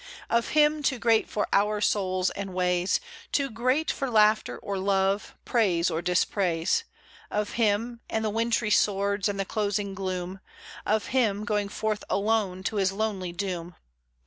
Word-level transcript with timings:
Of 0.31 0.47
Him, 0.57 0.81
too 0.81 0.97
great 0.97 1.29
for 1.29 1.47
our 1.53 1.79
souls 1.79 2.31
and 2.31 2.55
ways, 2.55 2.99
Too 3.31 3.51
great 3.51 3.91
for 3.91 4.09
laughter 4.09 4.57
or 4.57 4.79
love, 4.79 5.35
praise 5.45 5.91
or 5.91 6.01
dispraise, 6.01 6.85
Of 7.29 7.51
Him, 7.51 7.99
and 8.09 8.25
the 8.25 8.31
wintry 8.31 8.71
swords, 8.71 9.29
and 9.29 9.39
the 9.39 9.45
closing 9.45 9.93
gloom 9.93 10.39
Of 10.87 11.09
Him 11.13 11.45
going 11.45 11.69
forth 11.69 12.03
alone 12.09 12.63
to 12.63 12.77
His 12.77 12.91
lonely 12.91 13.31
doom. 13.31 13.75